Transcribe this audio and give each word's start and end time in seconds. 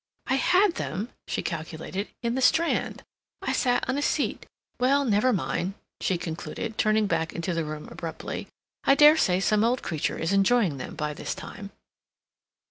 "I 0.25 0.33
had 0.33 0.77
them," 0.81 1.09
she 1.27 1.43
calculated, 1.43 2.07
"in 2.23 2.33
the 2.33 2.41
Strand; 2.41 3.03
I 3.43 3.51
sat 3.53 3.87
on 3.87 3.99
a 3.99 4.01
seat. 4.01 4.47
Well, 4.79 5.05
never 5.05 5.31
mind," 5.31 5.75
she 5.99 6.17
concluded, 6.17 6.75
turning 6.79 7.05
back 7.05 7.33
into 7.33 7.53
the 7.53 7.63
room 7.65 7.87
abruptly, 7.87 8.47
"I 8.83 8.95
dare 8.95 9.15
say 9.15 9.39
some 9.39 9.63
old 9.63 9.83
creature 9.83 10.17
is 10.17 10.33
enjoying 10.33 10.77
them 10.79 10.95
by 10.95 11.13
this 11.13 11.35
time." 11.35 11.69